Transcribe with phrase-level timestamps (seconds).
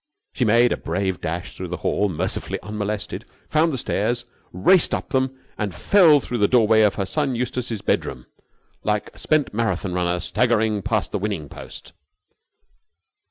[0.33, 5.09] She made a brave dash through the hall, mercifully unmolested: found the stairs: raced up
[5.09, 8.25] them: and fell through the doorway of her son Eustace's bedroom
[8.83, 11.93] like a spent Marathon runner staggering past the winning post.